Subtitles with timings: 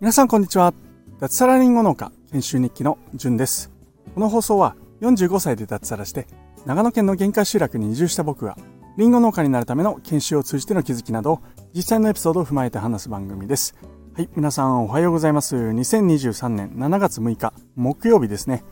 [0.00, 0.74] 皆さんこんにちは。
[1.20, 3.70] 脱サラリンゴ農家研修日記のじゅんです。
[4.14, 6.26] この放送は45歳で脱サラして
[6.66, 8.56] 長野県の限界集落に移住した僕が
[8.96, 11.40] リンゴ農家になるための研修を通じての気づきなど
[11.74, 13.74] 実際のエピソードを踏まえて話す番組です。
[14.14, 15.56] はい皆さんおはようございます。
[15.56, 18.64] 2023年7月6日木曜日ですね。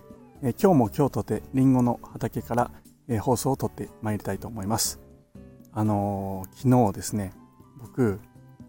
[0.43, 2.70] え今日も今日とてリンゴの畑から、
[3.08, 5.05] え放送を撮ってまいりたいと思います。
[5.77, 7.34] あのー、昨日ですね
[7.79, 8.18] 僕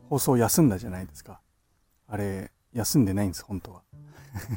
[0.09, 1.39] 放送休んだじゃないですか。
[2.05, 3.81] あれ休んでないんです本当は。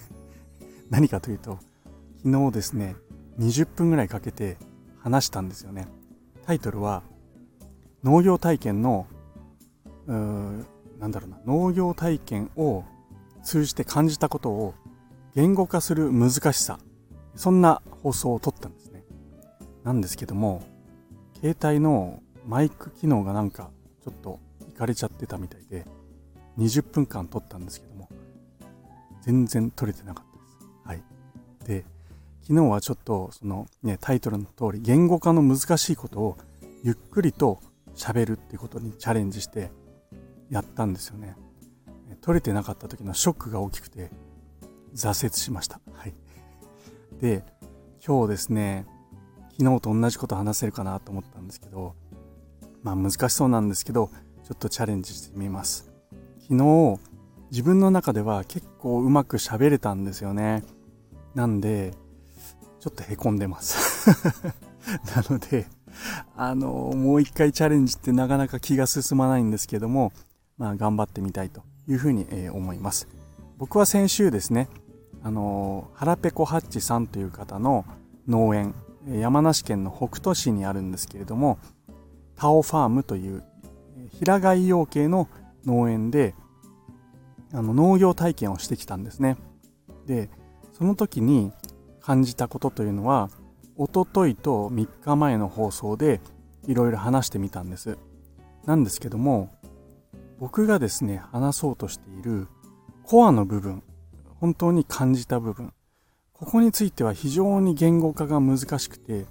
[0.91, 1.61] 何かというと
[2.25, 2.97] 昨日ですね
[3.39, 4.59] 20分ぐらいかけて
[4.99, 5.87] 話したんですよね。
[6.45, 7.05] タイトルは
[8.03, 9.07] 農業体験の
[10.09, 10.67] うー
[10.99, 12.83] なんだろうな農業体験を
[13.45, 14.75] 通じて感じたことを
[15.37, 16.81] 言語化する難しさ。
[17.37, 19.05] そんな放送を撮ったんですね。
[19.85, 20.63] なんですけども
[21.41, 23.71] 携帯のマイク機能がなんか
[24.03, 25.87] ちょっといかれちゃってたみたいで
[26.59, 28.09] 20分間撮ったんですけども
[29.23, 30.59] 全然撮れてなかったです。
[30.85, 31.03] はい。
[31.65, 31.85] で
[32.43, 36.39] 昨日はちょっとそのねタイトルの通り言語化の難しいことを
[36.83, 37.61] ゆっくりと
[37.95, 39.71] 喋るってことにチャレンジして
[40.51, 41.37] やったんですよね
[42.21, 44.11] 撮れてなかった時のショックが大きくて
[44.97, 45.81] 挫折しました。
[45.93, 46.15] はい。
[47.21, 47.45] で
[48.05, 48.87] 今日ですね
[49.57, 51.95] 昨日と同じこと話せるかなと思ったんですけど
[52.83, 54.11] まあ難しそうなんですけど
[54.45, 55.91] ちょっとチャレンジしてみます。
[56.41, 56.99] 昨日
[57.51, 60.65] 自分の中では結構うまく喋れたんですよね。
[61.35, 61.95] なんで
[62.81, 64.11] ちょっとへこんでます。
[65.15, 65.67] なので
[66.37, 70.13] あのもう一回チャレンジってなかなか気が進まないんですけども
[70.59, 73.09] まあ頑張ってみたいというふうに、え思います。
[73.59, 74.69] 僕は先週ですね
[75.23, 77.85] あの腹ペコハッチさんという方の
[78.27, 78.75] 農園
[79.07, 81.59] 山梨県の北杜市にあるんですけれども
[82.41, 83.45] タオファームという
[84.19, 85.29] 平飼い養鶏の
[85.67, 86.35] 農園で
[87.53, 89.37] あの農業体験をしてきたんですね。
[90.07, 90.31] で
[90.73, 91.53] その時に
[92.01, 93.29] 感じたことというのは
[93.77, 96.23] おとといと3日前の放送で
[96.67, 97.99] いろいろ話してみたんです。
[98.65, 99.51] なんですけども
[100.39, 102.49] 僕がですね話そうとしている
[103.03, 103.83] コアの部分
[104.41, 105.75] 本当に感じた部分
[106.33, 109.27] ここについては非常に言語化が難しくて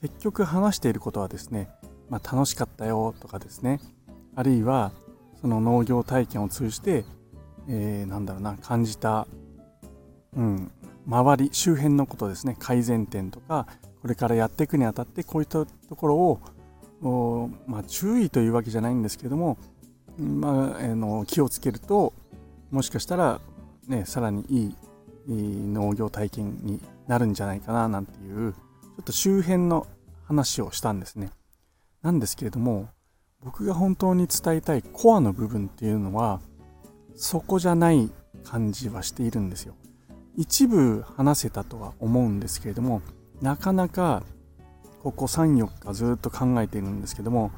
[0.00, 1.68] 結局話していることはですね、
[2.08, 3.80] まあ、楽しかったよとかですね
[4.34, 4.92] あるいは
[5.40, 7.04] その農業体験を通じて、
[7.68, 9.26] えー、なんだろうな感じた、
[10.36, 10.70] うん、
[11.06, 13.66] 周り周辺のことですね改善点とか
[14.00, 16.40] これからやっていくにあたってこういったところを
[17.00, 19.56] まあ、注意というわけじゃないんですけども、
[20.18, 22.12] まあ、あの気をつけると
[22.72, 23.40] もしかしたら
[23.88, 24.74] ね、さらにいい
[25.28, 28.58] 農業体験になるんじゃないかななんていうちょ
[29.00, 29.86] っと周辺の
[30.26, 31.30] 話をしたんですね。
[32.02, 32.88] なんですけれども
[33.42, 36.40] 僕が本当に伝えたいコアの部分っていうのは
[37.14, 38.10] そこじゃない
[38.44, 39.74] 感じはしているんですよ。
[40.36, 43.02] 一部話せたとは思うんですけれども
[43.42, 44.22] なかなか
[45.02, 47.50] ここ34日ずっと考えているんですけども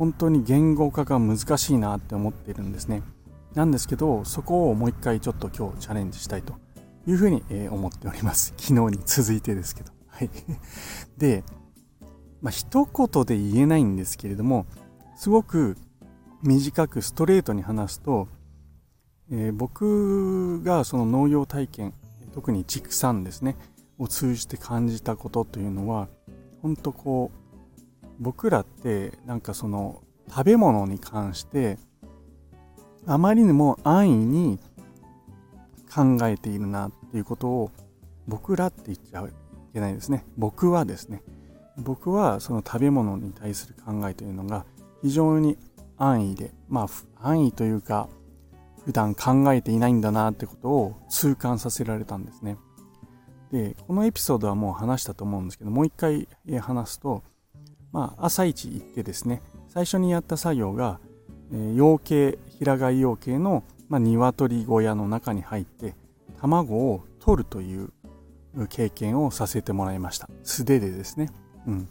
[0.00, 3.02] 本当に言語化が難しいなって思っているんですね。
[3.54, 6.54] なんですけど、そこをもう一回ちょっと今日チャレンジしたいと
[7.06, 8.54] いうふうに思っております。
[8.56, 9.92] 昨日に続いてですけど。
[10.08, 10.30] はい。
[11.18, 11.44] で、
[12.42, 14.66] まあ、一言で言えないんですけれども、
[15.16, 15.76] すごく
[16.42, 18.28] 短くストレートに話すと、
[19.30, 21.94] えー、僕がその農業体験、
[22.32, 23.56] 特に畜産ですね、
[23.98, 26.08] を通じて感じたことというのは、
[26.62, 31.78] 本当こう、僕らってなんかその食べ物に関して
[33.06, 34.58] あまりにも安易に
[35.92, 37.70] 考えているなっていうことを
[38.28, 39.30] 僕らって言っちゃい
[39.72, 40.24] けないですね。
[40.36, 41.22] 僕はですね。
[41.80, 44.64] 僕はその食べ物に対する考えというのが
[45.02, 45.58] 非常に
[45.96, 46.88] 安易で、まあ
[47.28, 48.08] 安易というか
[48.84, 52.56] 普段考えていないんだなってことを痛感させられたんですね。
[53.52, 56.28] で、このエピソードはもう話したと思うんですけど、もう一回
[56.60, 57.22] 話すと、
[57.92, 61.00] まあ朝一行ってですね、最初にやった作業が
[61.52, 65.94] 養鶏平飼い養鶏の、まあ、鶏小屋の中に入って
[66.40, 67.92] 卵を取るという
[68.68, 71.30] 経験をさせてもらいました素手でですね、
[71.66, 71.88] うん、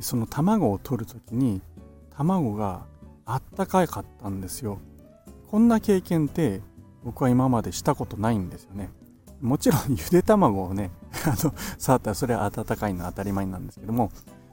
[0.00, 1.60] その卵を取る時に
[2.10, 2.86] 卵が
[3.24, 4.78] あったかかったんですよ。
[5.50, 6.60] こんな経験って
[7.04, 8.90] 僕は今までしたことないんですよね。
[9.40, 10.90] もちろん ゆで卵をね
[11.24, 14.10] あの触ったらそれは温かいのは当たり前なんですけども、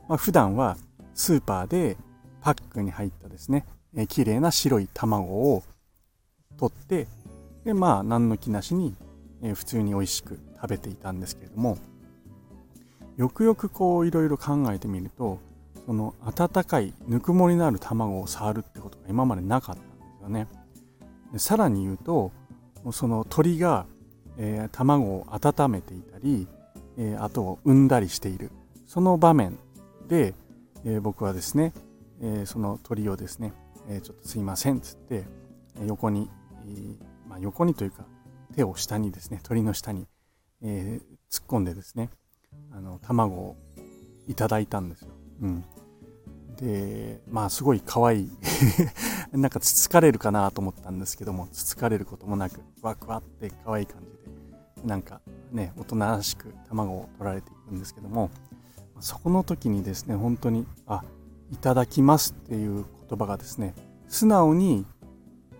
[0.07, 0.77] まあ、普段は
[1.13, 1.97] スーパーで
[2.41, 3.65] パックに入ったですね
[3.95, 5.63] え綺麗な白い卵を
[6.57, 7.07] 取って
[7.63, 8.95] でまあ何の気なしに、
[9.41, 11.79] え普通に美味しく食べていたんですけれども
[13.17, 15.39] よくよくこういろいろ考えてみると
[15.85, 19.89] その温かいぬくもりのある卵を触るってことが今までなかったんで
[20.19, 20.47] すよね。
[21.31, 22.31] でさらに言うと
[22.91, 23.85] その鳥が、
[24.37, 26.47] えー、卵を温めていたり、
[26.97, 28.51] えー、あと産んだりしている
[28.85, 29.57] その場面
[30.07, 30.33] で、
[30.83, 31.73] えー、僕はですね、
[32.21, 33.53] えその鳥をですね、
[33.89, 35.25] えちょっとすいませんっつって
[35.85, 36.29] 横に、
[37.27, 38.05] まあ、横にというか
[38.55, 40.07] 手を下にですね鳥の下に、
[40.61, 41.01] え
[41.31, 42.09] 突っ込んでですね
[42.71, 43.55] あの卵を
[44.27, 45.09] いただいたんですよ。
[45.41, 45.65] うん、
[46.57, 48.31] でまあすごい可愛い
[49.33, 55.21] なんかつつかれるかなと思ったんですけどもつつかれることもなくワクワって可愛い感じでなんか
[55.51, 58.29] ね大人らしく卵を取られていくんですけども
[58.99, 61.03] そこの時にですね本当にあ
[61.51, 63.73] いただきますっていう言葉がですね
[64.07, 64.85] 素直に、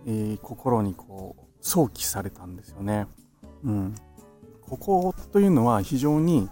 [0.06, 3.06] えー、心にこう想起されたんですよね。
[3.64, 3.94] うん、
[4.62, 6.48] ここというのは非常に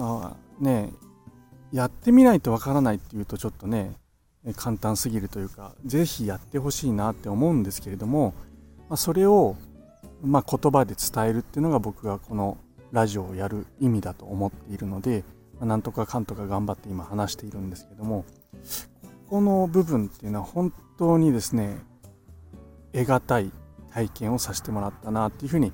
[0.00, 0.90] まあね
[1.72, 3.94] やってみないとわからないっていうとちょっとね
[4.56, 8.32] 簡単すぎるというか是非やってほしいなって思うんですけれども、
[8.88, 9.56] まあ、それを、
[10.22, 12.56] まあ、言葉で伝えるっていうのが僕がこの
[12.90, 15.22] ラジオをやる意味だと思っているので、
[15.58, 18.24] まあ、なんとかかんとか頑張って今話しているんですけども
[19.02, 21.76] ここの部分っていうのは本当にですね
[22.94, 23.52] 得難い
[23.92, 25.72] 体験をさせてもらったなっていうふうに、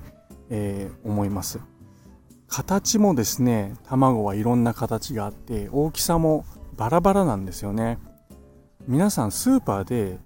[0.49, 1.59] えー、思います。
[2.47, 6.45] 形もですね卵はいろんな形があって大きさも
[6.75, 7.97] バラバラなんですよね。
[8.87, 10.17] 皆さんスーパーで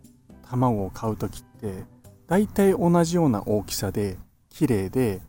[0.49, 1.83] 卵を買う時って
[2.27, 4.17] 大体同じような大きさで
[4.49, 5.21] 綺麗で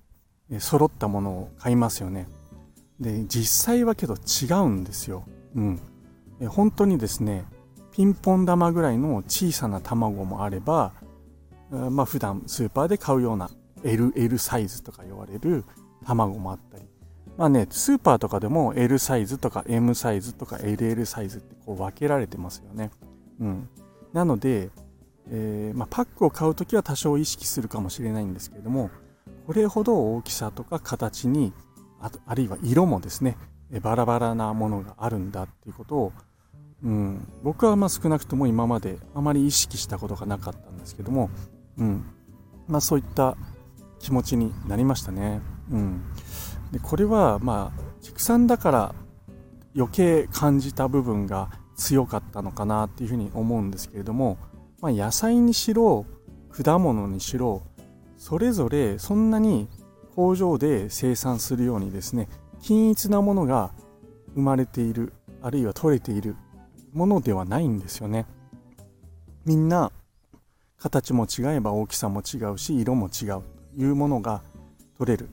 [0.58, 2.28] 揃ったものを買いますよね。
[3.00, 5.24] で実際はけど違うんですよ。
[5.54, 5.80] うん。
[6.48, 7.44] 本当にですね
[7.92, 10.92] ピンポン玉ぐらいの小さな卵もあれば
[11.70, 13.50] まあ普段スーパーで買うような
[13.82, 15.64] LL サイズとか言われる
[16.04, 16.84] 卵もあったり。
[17.36, 22.90] まあねスーパーとかでも L サイズとか M サイズとか LL サイズってこう分けられてますよね。
[23.40, 23.68] うん。
[24.12, 24.70] なので、
[25.30, 28.90] えー、まあ、パックを買う時は多少意識するかもしれないんですけれども
[29.46, 31.52] これほど大きさとか形に
[32.00, 33.38] ああるいは色もですね
[33.80, 36.12] バラバラなものがあるんだっていうことを、
[36.84, 41.30] うん、僕はまあ少なくとも今まであまり意識したことがなかったんですけども、
[41.78, 42.04] うん。
[42.68, 43.36] まあ、そういった
[43.98, 45.40] 気持ちになりましたね。
[45.72, 46.02] うん、
[46.70, 48.94] でこれはまあ畜産だから
[49.74, 54.38] 余計感じた部分が強かったのかなっていうふうに思うんですけれども、
[54.80, 56.06] まあ、野菜にしろ
[56.50, 57.62] 果物にしろ
[58.18, 59.68] それぞれそんなに
[60.14, 62.28] 工場で生産するようにですね
[62.60, 63.72] 均一なものが
[64.34, 66.36] 生まれているあるいは取れている
[66.92, 68.26] ものではないんですよね。
[69.44, 69.90] みんな
[70.78, 73.44] 形も違えば大きさも違うし色も違うと
[73.76, 74.42] いうものが
[74.98, 75.28] 取れる、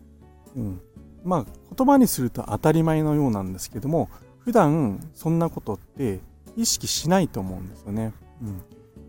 [0.55, 0.81] うん、
[1.23, 4.09] まあ言葉にすると当たり前のようなんですけども
[4.39, 6.19] 普段そんなことって
[6.55, 8.13] 意識しないと思うんですよね。
[8.41, 8.61] うん、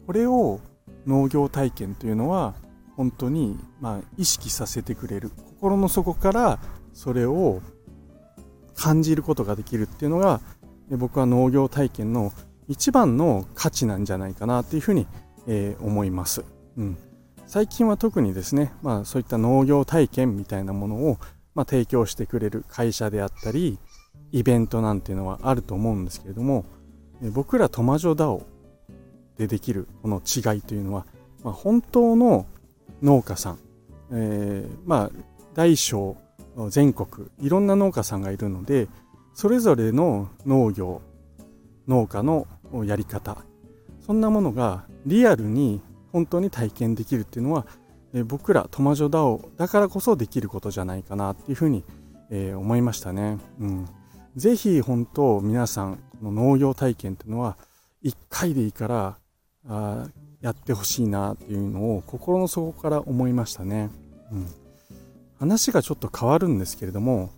[0.06, 0.60] これを
[1.06, 2.54] 農業体験というのは
[2.96, 5.30] 本当にま意識させてくれる。
[5.60, 6.58] 心の底から
[6.92, 7.60] それを
[8.74, 10.40] 感じることができるっていうのが
[10.90, 12.32] 僕は農業体験の
[12.68, 15.06] 一番の価値なんじゃないかなっていうふうに、
[15.46, 16.44] え、思います、
[16.76, 16.96] うん、
[17.50, 21.18] 最近は特にですね、まあ、そういった農業体験みたいなものを
[21.54, 23.78] まあ、提供してくれる会社であったり
[24.32, 26.64] イベントなんていうのはあると思うんですけれども
[27.20, 28.46] 僕らトマジョダオ
[29.36, 31.06] でできるこの違いというのは、
[31.42, 32.46] まあ、本当の
[33.02, 33.58] 農家さん、
[34.12, 35.10] えー、まあ
[35.54, 36.16] 大小
[36.68, 38.88] 全国いろんな農家さんがいるので
[39.34, 41.02] それぞれの農業
[41.88, 42.46] 農家の
[42.84, 43.38] やり方
[44.06, 45.80] そんなものがリアルに
[46.12, 47.66] 本当に体験できるっていうのは
[48.12, 51.84] え僕らトマジョダオだからこそできることじゃないかなっていうふうに、
[52.30, 53.38] え、思いましたね。
[53.60, 53.88] うん。
[54.36, 57.56] ぜひ本当皆さん、この農業体験っていうのは
[58.04, 59.18] 1回でいいから
[59.68, 60.06] あ
[60.40, 63.90] やってほしいなっていうのを心の底から思いましたね。
[64.32, 64.46] うん。
[65.38, 67.30] 話がちょっと変わるんですけれども、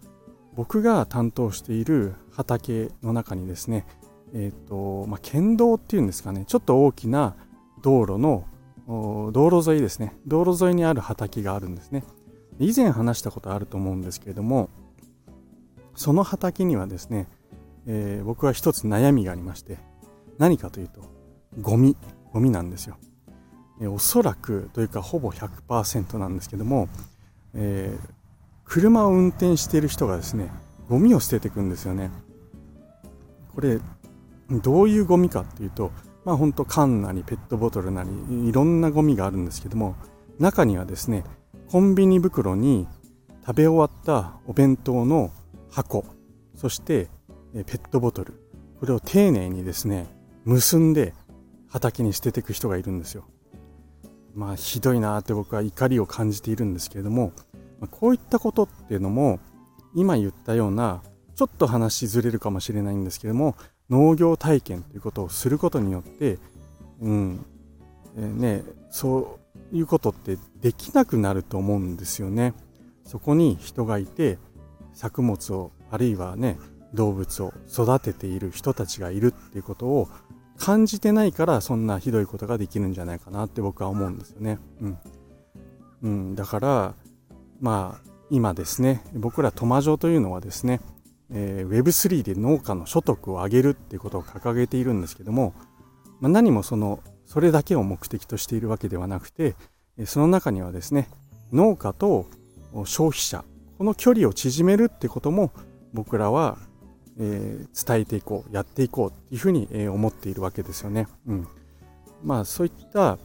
[0.55, 3.87] 僕が担当している畑の中にですね、
[4.35, 7.37] えっ、ー、と、まあ、県道っていうんですかね、ちょっと大きな
[7.83, 8.45] 道路の
[8.87, 10.15] 道路沿いですね。
[10.27, 12.05] 道路沿いにある畑があるんですね。
[12.59, 14.69] 以前話したことあると思うんですけれども
[15.95, 17.29] その畑にはですね、
[17.87, 19.79] えー、僕は一つ悩みがありまして
[20.39, 21.03] 何かというと
[21.61, 21.97] ゴミ。
[22.33, 22.97] ゴミなんですよ、
[23.81, 26.89] えー、おそらくというかほぼ100%なんですけども、
[27.55, 28.09] えー、
[28.65, 30.51] 車を運転している人がですね
[30.89, 32.11] ゴミを捨てていくんですよね。
[33.55, 33.81] これ
[34.51, 35.93] どういうゴミかっていうと
[36.25, 38.11] まあ本当缶なりペットボトルなり
[38.49, 39.97] いろんなゴミがあるんですけども
[40.39, 41.25] 中にはですね
[41.69, 42.87] コンビニ袋に
[43.47, 45.31] 食べ終わったお弁当の
[45.71, 46.05] 箱
[46.55, 47.09] そして
[47.53, 48.35] ペットボトル
[48.79, 50.07] これを丁寧にですね
[50.45, 51.15] 結んで
[51.69, 53.25] 畑に捨てていく人がいるんですよ。
[54.35, 57.33] まあひどいなって僕は怒りを感じているんですけれども
[57.91, 59.41] こういったことっていうのも
[59.95, 61.03] 今言ったような
[61.35, 63.57] ちょっと話ずれるかもしれないんですけども
[63.91, 66.39] 農業体験ということをすることによって
[67.01, 67.47] うん
[68.17, 69.39] えー、ねそ
[69.73, 72.55] ういうことってできなくなると思うんですよね
[73.05, 74.39] そこに人がいて
[74.93, 76.59] 作物をあるいはね
[76.95, 80.09] 動物を育てている人たちがいるっていうことを
[80.59, 84.59] 感じてないからそんなひどいことができるんじゃないかなって僕は思うんですよね。
[84.81, 84.99] うん。
[86.03, 86.95] うん、だから
[87.61, 90.81] まあ今ですね僕らトマジョというのはですね、
[91.33, 95.55] えー、Web3 で農家の所得を上げるっていうことを掲げているんですけども、
[96.21, 99.55] まあ、何もそのそれだけを目的としているわけではなくて
[100.05, 101.09] その中にはですね
[101.53, 102.27] 農家と
[102.85, 103.45] 消費者
[103.79, 105.53] この距離を縮めるってことも
[105.93, 106.59] 僕らは
[107.19, 111.07] えー、伝えていこうやっていこうっていうふうに、えー、思っているわけですよね。
[111.27, 111.49] うん、
[112.23, 113.19] まあそういった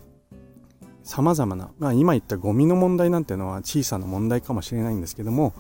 [1.04, 5.54] さまざまな、ま、今言ったゴミの問題なんていうのは小さな問題かもしれないんですけども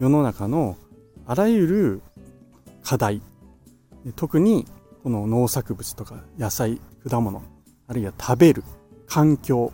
[0.00, 0.76] 世の中の
[1.26, 2.02] あらゆる
[2.82, 3.22] 課題
[4.16, 4.66] 特に
[5.02, 7.42] この農作物とか野菜果物
[7.86, 8.64] あるいは食べる
[9.06, 9.72] 環境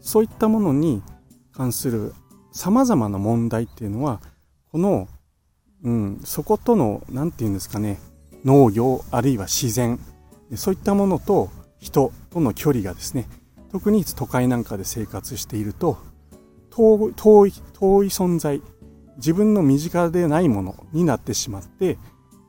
[0.00, 1.02] そういったものに
[1.52, 2.14] 関する
[2.52, 4.20] さまざまな問題っていうのは
[4.70, 5.08] この
[5.82, 7.98] うん、そことの何て言うんですかね
[8.44, 10.00] 農業あるいは自然
[10.54, 13.28] そういったものと人との距離がですね
[13.70, 15.98] 特に都会なんかで生活していると
[16.70, 18.60] 遠い遠い存在
[19.16, 21.98] 自分の身近でないものになってしまって、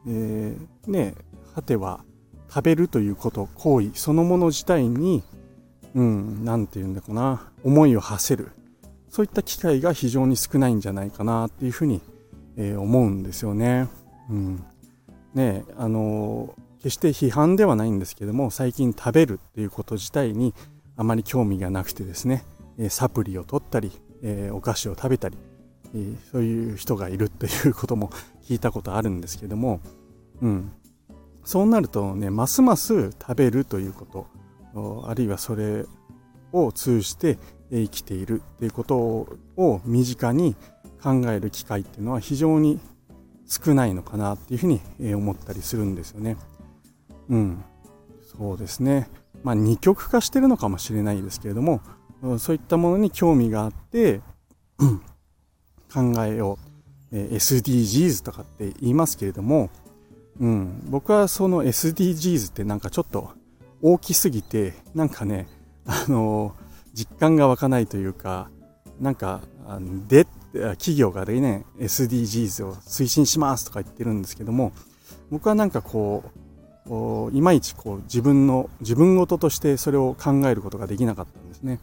[0.08, 1.16] えー、ね
[1.56, 2.04] 果ては
[2.50, 5.24] 食べるということ行為そのもの自体に
[5.96, 8.52] うん何て言うんだかな思いを馳せる
[9.10, 12.02] そういった機会が非常に少ないんじゃないかなっていうふうに
[12.58, 13.88] えー、思うんですよね。
[14.30, 14.66] うん、
[15.34, 20.54] ねあの決して批判ではないんですけども最近食べるっていうこと自体に
[20.96, 22.44] あまり興味がなくてですね
[22.90, 25.38] サプリを取ったり、えー、お菓子を食べたり、
[26.32, 28.10] そういう人がいるということも
[28.48, 29.82] 聞いたことあるんですけども、
[30.42, 30.72] うん、
[31.44, 35.86] そうなるとねますます食べるということあるいはそれ
[36.52, 37.38] を通じて
[37.72, 40.56] 生きているっていうことを身近に
[41.02, 42.80] 考える機会っていうのは非常に
[43.48, 44.82] 少ないのかなっていうふうに
[45.14, 46.38] 思ったりするんですよね。
[47.30, 47.64] うん、
[48.38, 49.10] そうですね。
[49.44, 51.82] まあ二極化してるのかもしれないですけれども、
[52.40, 54.22] そういったものに興味があって、
[55.94, 56.58] 考えを、
[57.12, 59.70] え SDGs とかって言いますけれども、
[60.40, 63.32] うん、僕はその SDGs ってなんかちょっと
[63.82, 65.48] 大きすぎて、なんかね、
[65.86, 66.56] あの
[66.94, 68.50] 実感が湧かないというか、
[69.00, 69.42] なんか、
[70.08, 74.72] で、企業がね、SDGs を推進しますとか言ってるんですけども、
[75.30, 76.24] 僕はなんかこ
[76.90, 81.80] う、いまいちこう自分の、自分事としてそれを考えることができなかったんですね。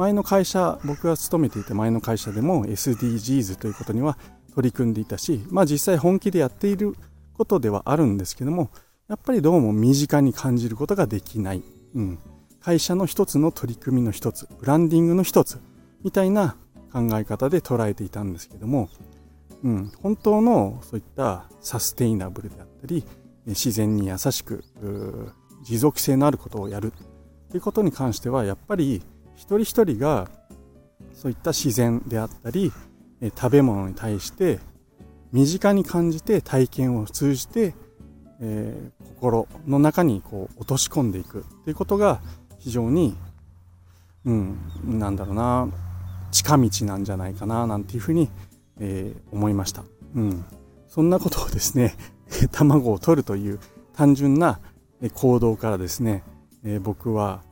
[0.00, 4.16] 前の会社、僕が勤めていた前の会社でも SDGs ということには
[4.54, 6.94] 取り組んでいたし、まあ実際本気でやっている
[7.34, 8.70] ことではあるんですけども、
[9.08, 11.62] やっぱりどうも身近に感じることができない。
[11.94, 12.18] うん。
[12.62, 15.60] 会社の一つの取り組みの一つ、ブランディングの一つ、
[16.02, 16.56] みたいな
[16.90, 18.88] 考え方で捉えていたんですけども、
[19.62, 23.04] うん、本当のそういったサステイナブルであったり
[23.44, 24.64] 自然に優しく
[25.62, 26.94] 持続性のあることをやる
[27.50, 29.02] ということに関してはやっぱり
[29.40, 30.28] 一人一人が
[31.14, 32.70] そういった自然であったり
[33.34, 34.58] 食べ物に対して
[35.32, 37.74] 身近に感じて体験を通じて、
[38.42, 42.20] えー、心の中にこう落とし込んでいくということが
[42.58, 43.16] 非常に、
[44.26, 45.68] うん、なんだろうな
[46.30, 48.28] 近道なんじゃないかななんていうふうに、
[48.78, 49.84] えー、思いました。
[50.14, 50.44] うん。
[50.86, 51.96] そんなことをですね、
[52.52, 53.58] 卵を取るという
[53.94, 54.60] 単純な
[55.14, 56.22] 行動からですね、
[56.62, 57.42] えー、僕は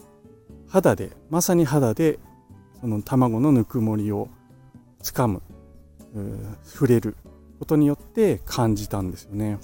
[0.68, 2.18] 肌で、まさに肌で
[2.80, 4.28] その卵のぬくもりを
[5.02, 5.42] つかむ、
[6.64, 7.16] 触れる
[7.58, 9.58] ことによって感じたんですよね。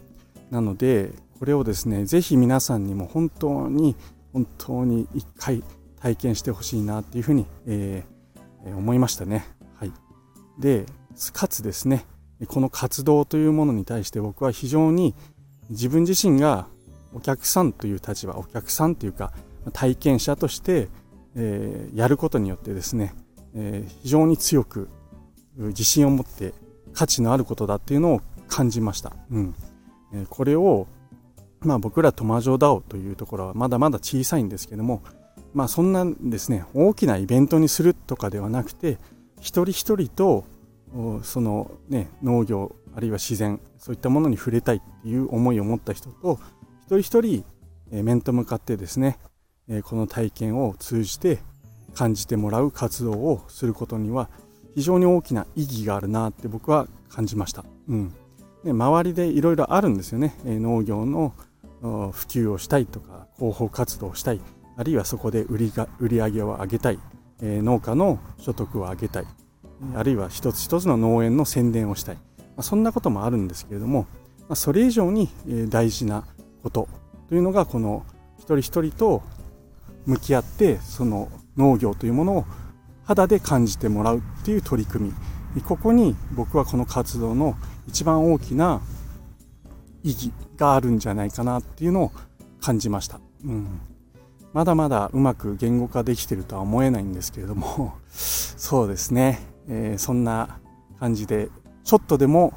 [0.50, 3.96] なので、これをですね、ぜひ皆さんにも本当に、
[4.32, 5.62] 本当に一回
[6.00, 8.14] 体験してほしいなっていうふうに、えー
[8.72, 9.44] 思いましたね。
[9.76, 9.92] はい。
[10.58, 10.86] で、
[11.32, 12.06] かつですね、
[12.48, 15.14] この活動というものに対して僕は非常に
[15.70, 16.66] 自分自身が
[17.12, 19.32] お客さんという立場、お客さんというか
[19.72, 20.88] 体験者として、
[21.36, 23.14] えー、やることによってですね、
[23.54, 24.88] えー、非常に強く
[25.56, 26.52] 自信を持って
[26.92, 29.12] 価値のあることだっていうのを感じました。
[29.30, 29.54] うん。
[30.12, 30.86] えー、これを、
[31.60, 35.02] まあ僕らトマジョダオというところはまだまだ小さいんですけども、
[35.54, 38.98] まあそんなですね大きなイベントにするとかではなくて
[39.40, 40.44] 一人一人と
[41.22, 46.38] そのね農業あるいは自然そういったものに触れたいっていう思いを持った人と
[46.84, 47.44] 一人一人、
[48.02, 49.18] 面と向かってですね、
[49.68, 51.38] えこの体験を通じて
[51.94, 54.28] 感じてもらう活動をすることには
[54.74, 57.64] 非常に大きな意義があるなって僕は感じました。
[57.88, 58.14] うん。
[58.64, 61.34] ね、周りでいろいろあるんですよね、え農業の
[61.80, 64.40] 普及をしたいとか広報活動をしたい。
[64.76, 66.98] あるいはそこで売りが売り上げを上げたい、
[67.40, 69.26] え農家の所得を上げたい。
[69.94, 74.06] あるいは一つ一つの農園の宣伝をしたい、まあ、そんなこともあるんですけれども、
[74.40, 75.28] まあ、それ以上に
[75.68, 76.24] 大事な
[76.62, 76.88] こと
[77.28, 78.04] というのがこの
[78.38, 79.22] 一人一人と
[80.06, 82.44] 向き合ってその農業というものを
[83.04, 85.12] 肌で感じてもらうっていう取り組
[85.54, 85.62] み。
[85.62, 87.54] ここに僕はこの活動の
[87.86, 88.80] 一番大きな
[90.02, 92.12] 意義があるんじゃないかなっていうのを
[92.60, 93.80] 感じました、うん、
[94.52, 97.94] まだまだうまく言語化できてるとは思えないんですけれども。
[98.10, 100.58] そうですね、えー、そんな
[100.98, 101.50] 感じで
[101.84, 102.54] ちょっとでも、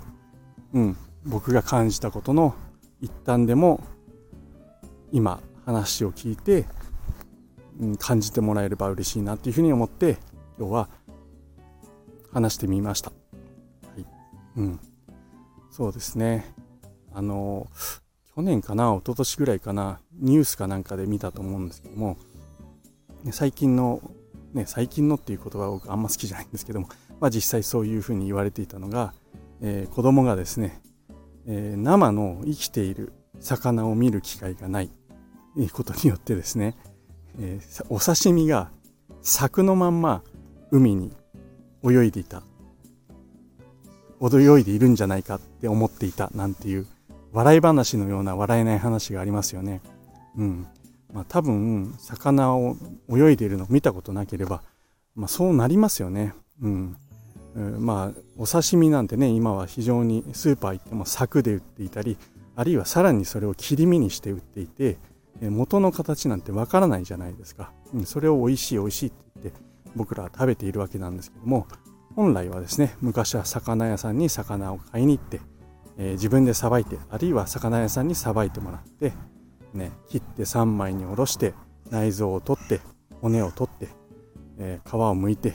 [0.74, 2.56] うん、僕が感じたことの
[3.02, 3.82] 一端でも
[5.12, 6.66] 今話を聞いて、
[8.00, 10.18] 感じてもらえれば嬉しいなっていうふうに思って
[10.58, 10.90] 今日は
[12.32, 13.12] 話してみました。
[13.12, 13.16] は
[13.98, 14.06] い。
[14.58, 14.80] うん。
[15.72, 16.54] そうですね。
[17.14, 17.68] あの、
[18.36, 22.18] 去年かな、一昨年ぐらいかな、ニュースかなんかで見たと思うんですけども、
[23.32, 24.02] 最近の、
[24.54, 29.14] ね、最近のっていう言葉は僕あんま好きじゃないんですけども、まあ実際そういうふうに言われていたのが、
[29.62, 30.82] えー、子供がですね、
[31.48, 34.92] えー、生の生きている魚を見る機会がない
[35.74, 36.76] ことによってですね、
[37.40, 38.70] えー、お刺身が
[39.22, 40.24] 柵のまんま
[40.72, 41.12] 海に
[41.84, 42.44] 泳いでいた
[44.22, 46.88] 泳いでいるんじゃないかって思っていたなんていう
[47.32, 49.82] 笑い話のような笑えない話がありますよね。
[50.38, 50.68] うん。
[51.14, 52.76] まあ多分、魚を
[53.10, 54.64] 泳いでいるのを見たことなければ、
[55.16, 56.34] まあそうなりますよね。
[56.62, 56.98] うん。
[57.80, 62.18] まあお刺身なんてね、今は非常にスーパー行っても柵で売っていたり、
[62.56, 64.98] あるいはさらにそれを切り身にして売っていて、
[65.42, 67.72] 元の形なんてわからないじゃないですか。
[67.94, 69.60] うん、それを美味しい美味しいって言って
[69.96, 71.68] 僕らは食べているわけなんですけども、
[72.16, 75.40] 本来はですね、昔は魚屋さんに魚を買いに行って、
[75.98, 79.14] えー、自分でさばいて、あるいは魚屋さんにさばいてもらって、
[79.74, 81.54] ね、切って3枚におろして、
[81.92, 82.82] 内臓を取って、
[83.22, 83.90] 骨を取って、
[84.58, 85.54] えー、皮を剥いて、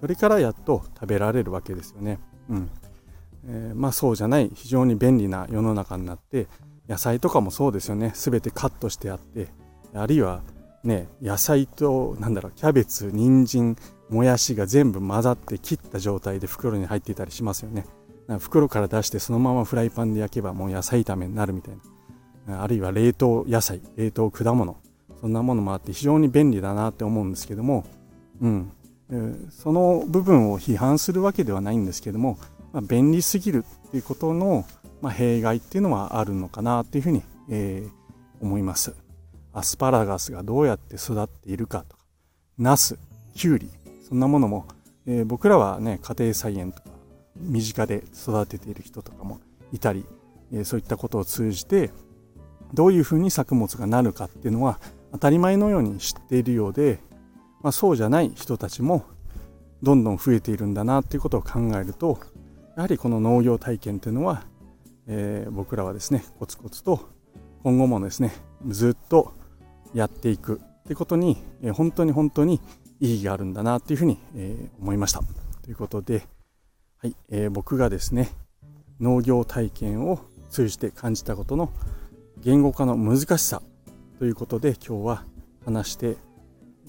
[0.00, 2.18] それからやっと食べられるわけですよね。
[2.48, 2.70] うん。
[3.46, 6.46] えー、まあそうじゃない非常に便利な世の中になって
[6.88, 9.48] 野菜とかもそうですよね全てカットしてあって
[9.94, 10.42] あるいは
[10.82, 13.76] ね野菜となんだろうキャベツ人参
[14.10, 17.86] もやしが全部混ざって切った状態で袋に入っていたりしますよね。
[18.38, 21.74] 袋から出してそのままフライパンで焼けばもう野菜炒めになるみたい
[22.46, 22.62] な。
[22.62, 24.76] あるいは冷凍野菜、冷凍果物、
[25.20, 27.84] そんなものもあって非常に便利だなって思うんですけども、
[28.40, 28.72] うん。
[29.50, 32.38] その部分を批判するわけではないんですけども、
[32.72, 34.66] まあ、便利すぎるっていうことの、
[35.00, 38.94] まあ、弊害っていうのはあるのかなっていうふうに、えー、思います。
[39.52, 42.04] アスパラガスがどうやって育っているかとか、
[42.58, 42.98] ナス、
[43.34, 43.70] キュウリ、
[44.08, 44.66] そんなものも、
[45.06, 46.90] えー、僕らはね家庭菜園とか
[47.36, 49.40] 身近で育てている人とかも
[49.72, 50.04] いたり、
[50.52, 51.90] えー、そういったことを通じて
[52.72, 54.80] どういうふうに作物がなるかっていうのは
[55.12, 56.98] 当たり前のように知っているようで、
[57.62, 59.04] まあ、そうじゃない人たちも
[59.82, 62.18] どんどん増えているんだなっていうことを考えると
[62.76, 64.42] やはりこの農業体験っていうのは、
[65.06, 67.08] えー、僕らはですねコツコツと
[67.62, 68.32] 今後もですね
[68.66, 69.32] ずっと
[69.92, 72.60] やっていくってことに、えー、本当に本当に
[73.00, 75.20] 意義があるんだなっていうふうに、えー、思いました。
[75.62, 76.26] ということで、
[76.98, 78.30] はいえー、僕がですね
[79.00, 81.70] 農業体験を通じて感じたことの
[82.42, 83.62] 言語化の難しさ
[84.18, 85.24] ということで今日は
[85.64, 86.16] 話してみ、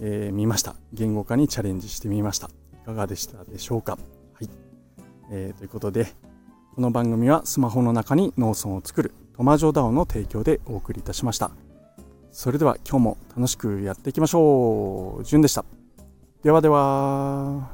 [0.01, 0.75] えー、ました。
[0.93, 2.49] 言語化にチャレンジしてみました。
[2.73, 3.97] いかがでしたでしょうか？
[4.33, 4.49] はい、
[5.31, 6.07] えー、ということで
[6.75, 11.51] この番組はスマホの中に農村を作るトマジョダオの提供でお送りいたしました。
[12.33, 15.23] それでは今日も楽しくやっていきましょう。
[15.23, 15.63] じゅんでした。
[16.43, 17.69] ではでは。